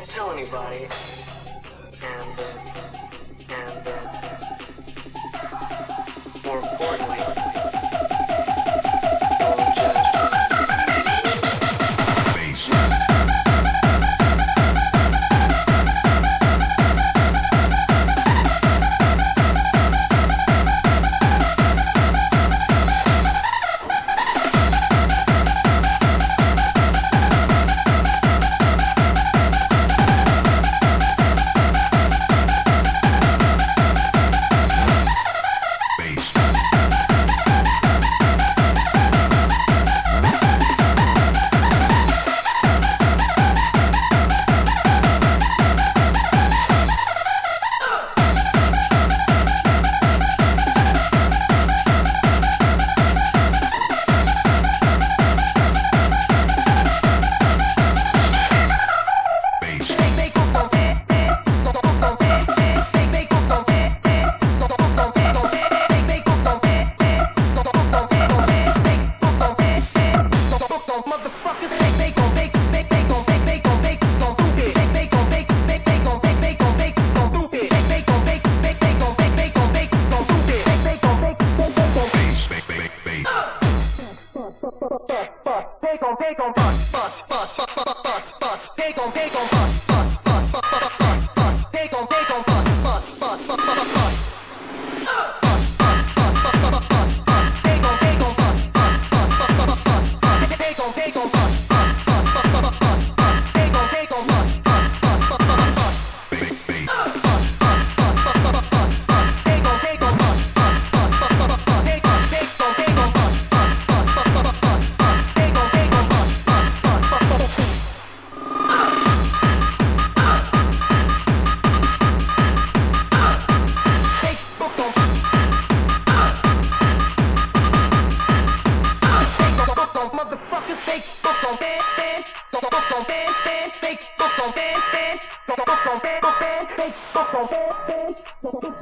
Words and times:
don't 0.00 0.08
tell 0.08 0.30
anybody. 0.32 0.88
And, 2.02 2.38
uh, 2.38 2.44
and, 3.50 3.86
uh, 3.86 3.90
more 6.46 6.58
important, 6.58 6.99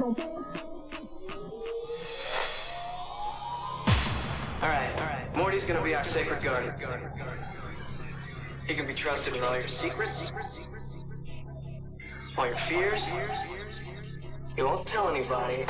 Alright, 0.09 0.27
alright. 4.61 5.35
Morty's 5.35 5.65
gonna 5.65 5.83
be 5.83 5.93
our 5.93 6.03
sacred 6.03 6.41
guardian. 6.41 6.73
He 8.65 8.73
can 8.73 8.87
be 8.87 8.95
trusted 8.95 9.33
with 9.33 9.43
all 9.43 9.55
your 9.55 9.67
secrets, 9.67 10.31
all 12.37 12.47
your 12.47 12.57
fears. 12.67 13.03
He 14.55 14.63
won't 14.63 14.87
tell 14.87 15.09
anybody. 15.09 15.65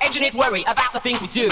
Engineers 0.00 0.34
worry 0.34 0.62
about 0.62 0.92
the 0.92 1.00
things 1.00 1.20
we 1.20 1.26
do. 1.28 1.48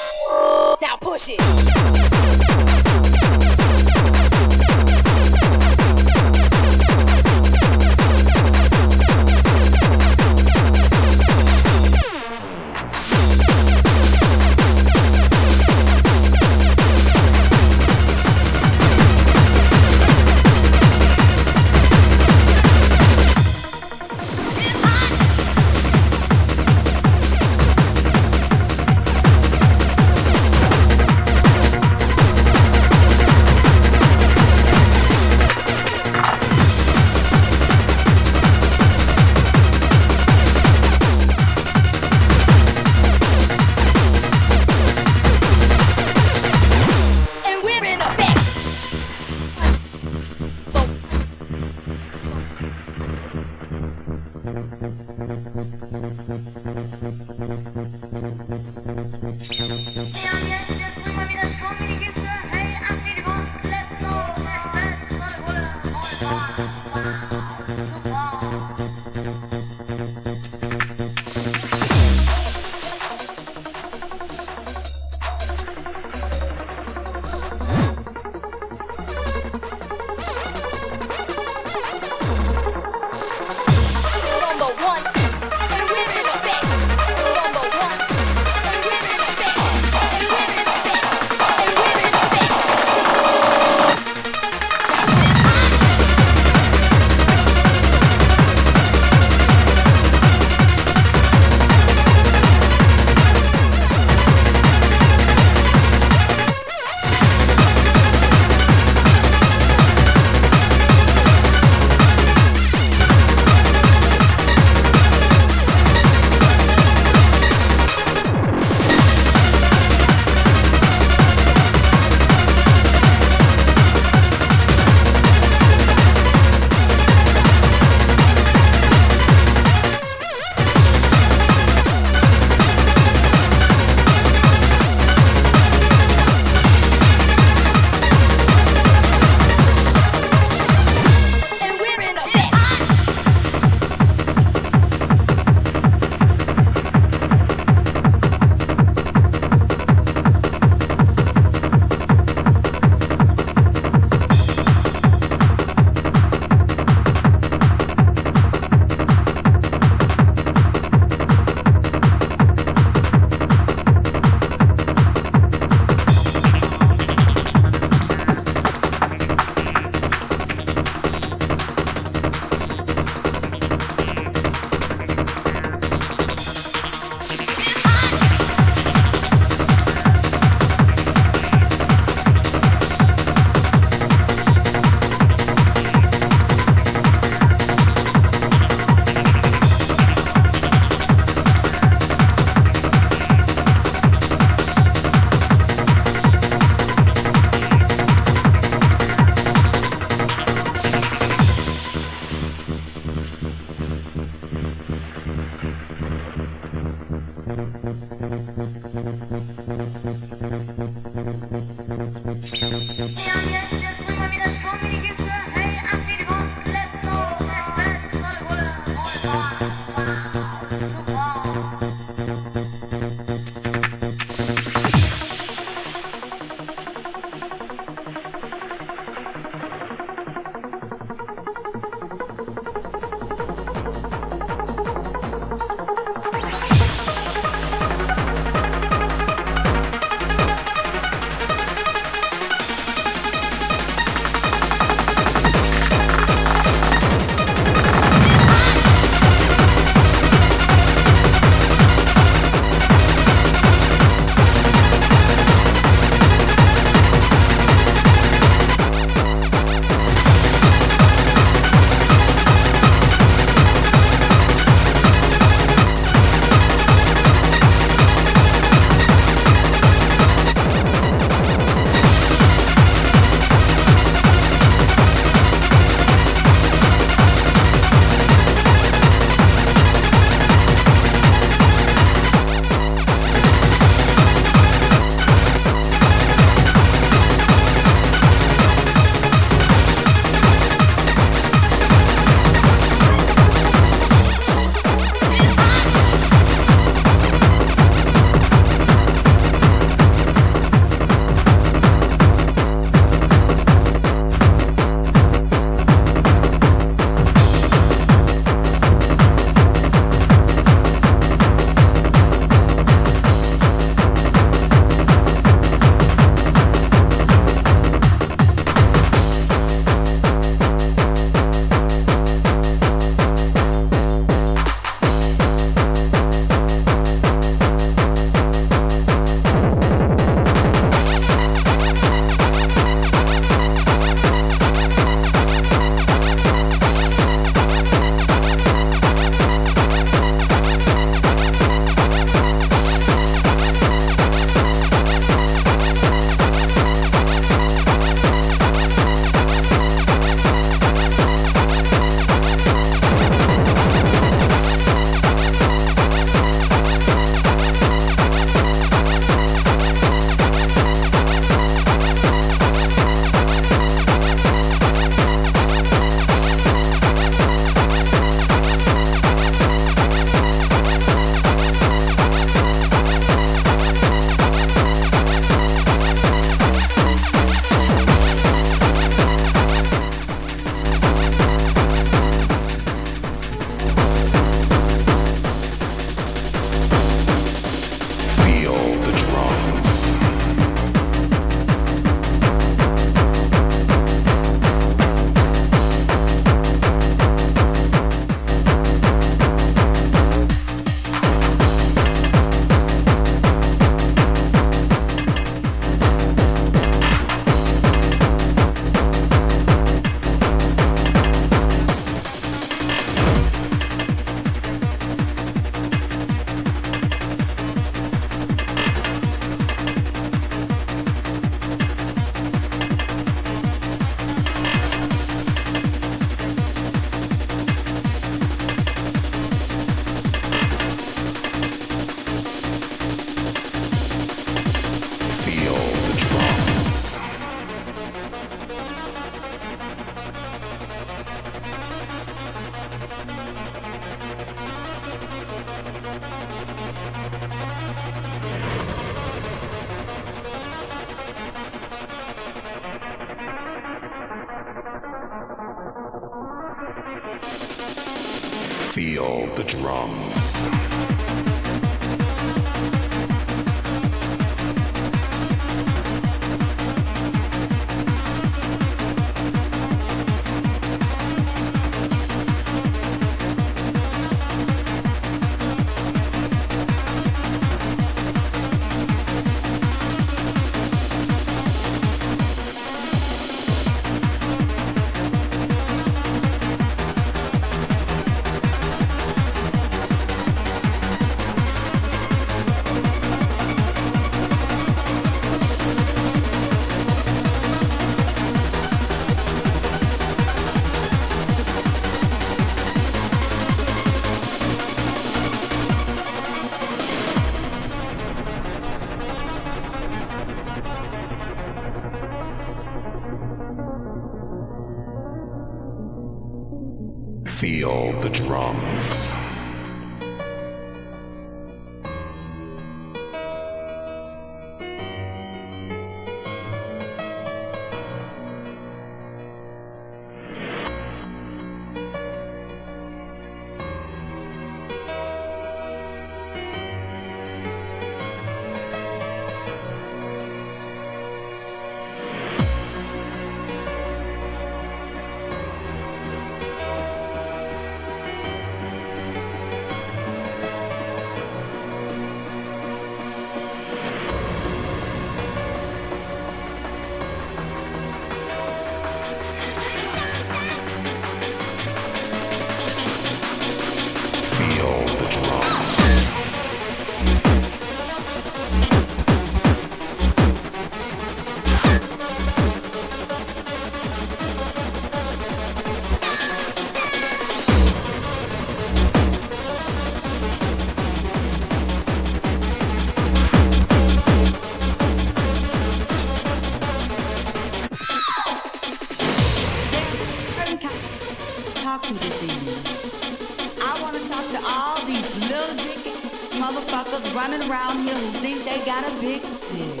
Running 597.48 597.70
around 597.70 597.98
here 598.00 598.12
who 598.12 598.26
think 598.42 598.64
they 598.64 598.84
got 598.84 599.06
a 599.06 599.10
big 599.20 599.40
dick. 599.40 600.00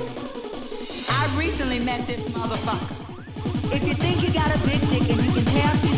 I 1.08 1.30
recently 1.38 1.78
met 1.78 2.04
this 2.08 2.18
motherfucker. 2.30 2.98
If 3.72 3.86
you 3.86 3.94
think 3.94 4.20
you 4.26 4.34
got 4.34 4.50
a 4.50 4.58
big 4.66 4.80
dick 4.90 5.06
and 5.08 5.22
you 5.22 5.30
can 5.30 5.44
tell 5.54 5.76
people 5.78 5.95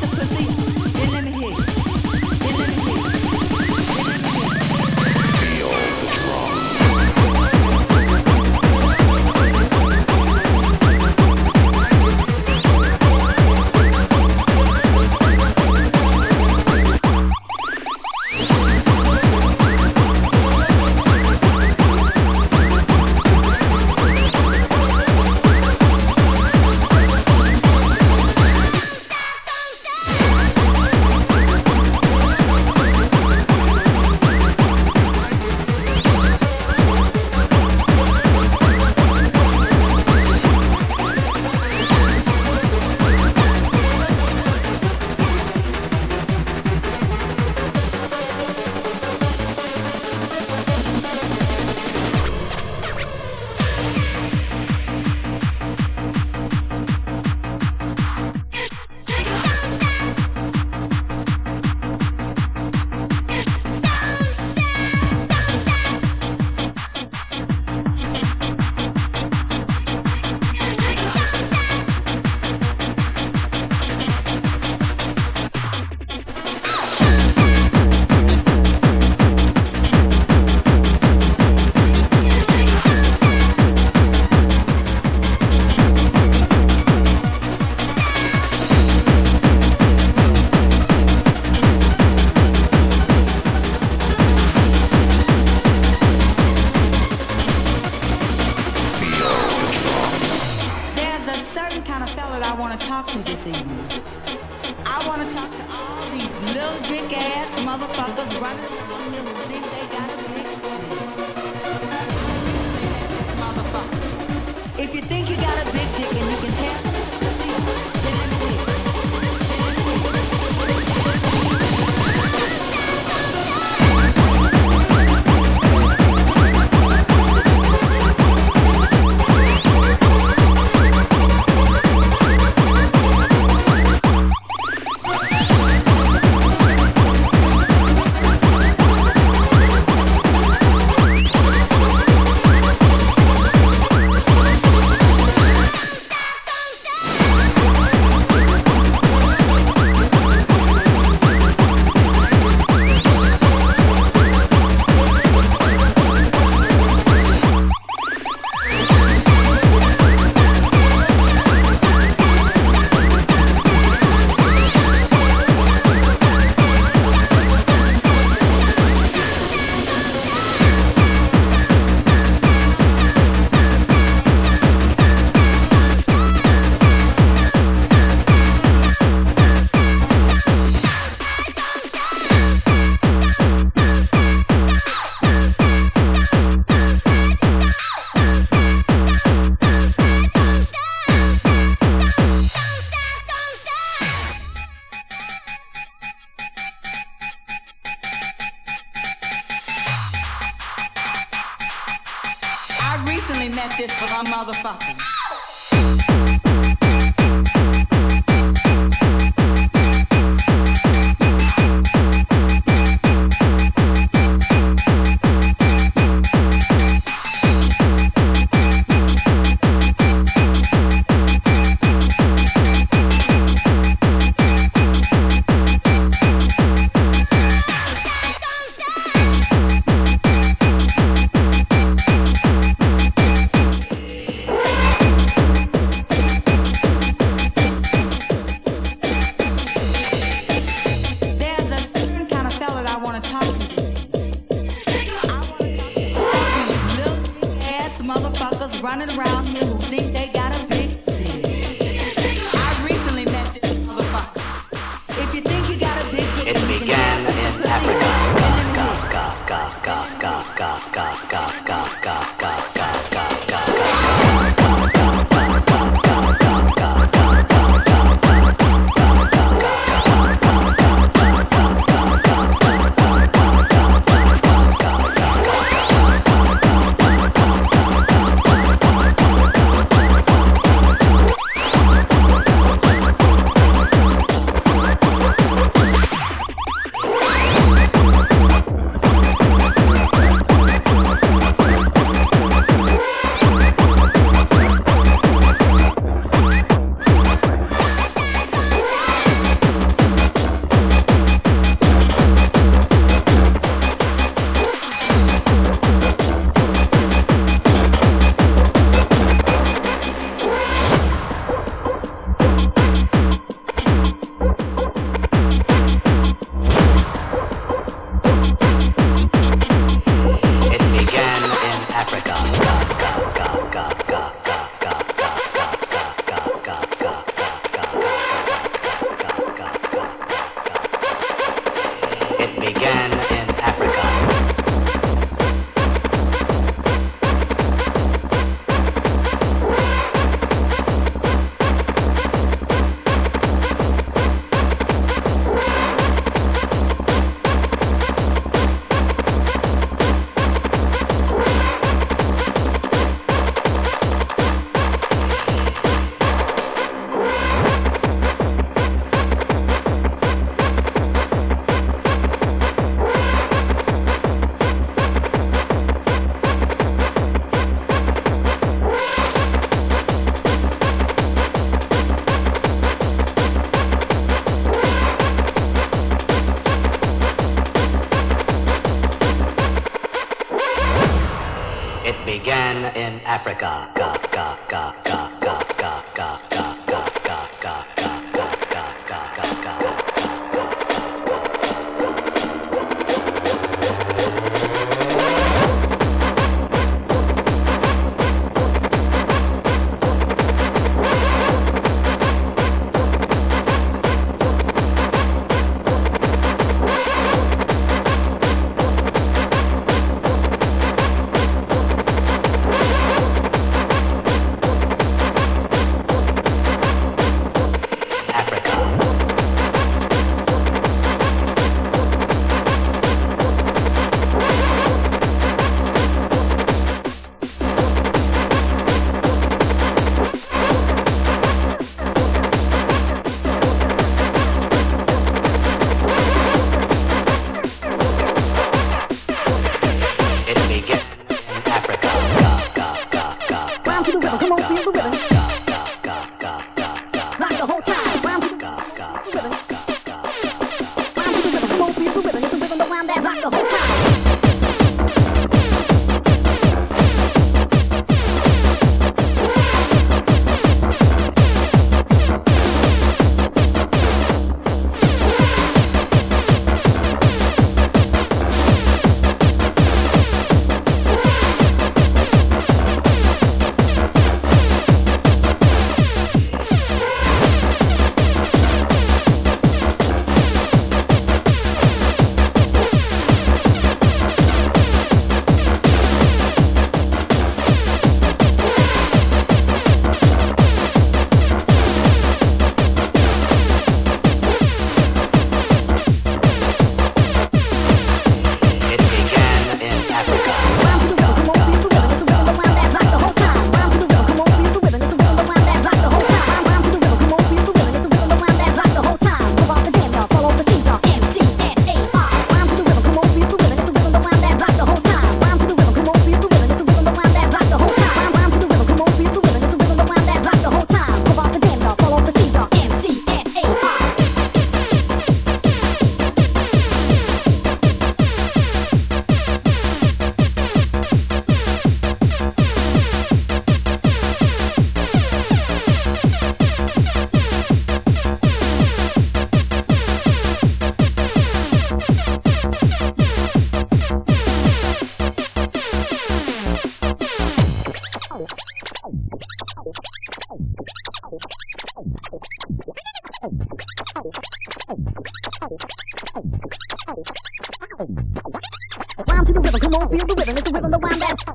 began 382.48 382.96
in 382.96 383.20
Africa. 383.26 383.90
Ga, 383.94 384.16
ga, 384.32 384.56
ga, 384.70 386.67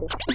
Thank 0.09 0.27
you. 0.30 0.32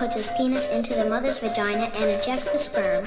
puts 0.00 0.14
his 0.14 0.28
penis 0.28 0.66
into 0.70 0.94
the 0.94 1.04
mother's 1.10 1.38
vagina 1.40 1.84
and 1.94 2.10
ejects 2.10 2.50
the 2.50 2.58
sperm. 2.58 3.06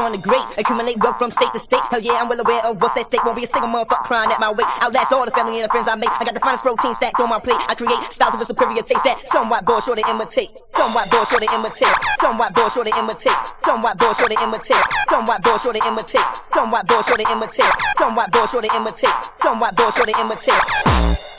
Trying 0.00 0.16
to 0.16 0.28
great, 0.28 0.44
accumulate 0.56 0.96
wealth 0.98 1.18
from 1.18 1.30
state 1.30 1.52
to 1.52 1.58
state. 1.60 1.84
Hell 1.90 2.00
yeah, 2.00 2.14
I'm 2.14 2.28
well 2.28 2.40
aware 2.40 2.64
of 2.64 2.80
what's 2.80 2.96
at 2.96 3.06
stake. 3.06 3.22
Won't 3.24 3.36
be 3.36 3.44
a 3.44 3.46
single 3.46 3.68
motherfucker 3.68 4.04
crying 4.04 4.32
at 4.32 4.40
my 4.40 4.50
weight. 4.50 4.66
Outlast 4.80 5.12
all 5.12 5.26
the 5.26 5.30
family 5.30 5.60
and 5.60 5.64
the 5.64 5.68
friends 5.68 5.88
I 5.88 5.94
make. 5.94 6.08
I 6.08 6.24
got 6.24 6.32
the 6.32 6.40
finest 6.40 6.62
protein 6.62 6.94
stacked 6.94 7.20
on 7.20 7.28
my 7.28 7.38
plate. 7.38 7.60
I 7.68 7.74
create 7.74 8.00
styles 8.10 8.34
of 8.34 8.40
a 8.40 8.44
superior 8.44 8.82
taste 8.82 9.04
that 9.04 9.26
somewhat 9.26 9.66
bored, 9.66 9.84
sure 9.84 9.96
to 9.96 10.04
imitate. 10.08 10.56
Somewhat 10.74 11.10
bored, 11.10 11.28
sure 11.28 11.40
to 11.40 11.48
imitate. 11.52 11.94
Somewhat 12.20 12.54
bored, 12.54 12.72
sure 12.72 12.84
to 12.84 12.98
imitate. 12.98 13.36
Somewhat 13.64 13.98
bored, 13.98 14.16
sure 14.16 14.28
to 14.28 14.42
imitate. 14.42 14.84
Somewhat 15.10 15.42
bored, 15.42 15.60
sure 15.60 15.72
to 15.72 15.86
imitate. 15.86 16.24
Somewhat 16.54 16.86
bored, 16.88 17.04
sure 17.04 17.18
to 17.18 17.32
imitate. 17.32 17.72
Somewhat 17.98 18.32
bored, 18.32 18.48
sure 18.48 18.62
to 18.62 18.76
imitate. 18.76 19.16
Somewhat 19.42 19.76
bored, 19.76 19.92
sure 19.92 20.06
to 20.06 20.14
imitate. 20.20 21.29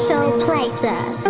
Special 0.00 0.32
places. 0.44 1.26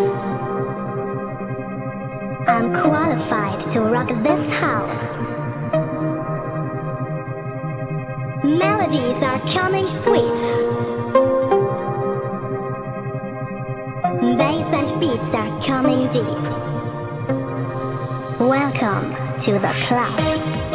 I'm 2.46 2.72
qualified 2.80 3.60
to 3.72 3.80
rock 3.80 4.08
this 4.22 4.52
house. 4.52 5.16
Melodies 8.44 9.22
are 9.22 9.40
coming 9.48 9.86
sweet. 10.02 10.40
Bass 14.38 14.72
and 14.72 15.00
beats 15.00 15.34
are 15.34 15.62
coming 15.62 16.08
deep. 16.08 16.44
Welcome 18.38 19.38
to 19.40 19.52
the 19.52 19.72
club. 19.86 20.69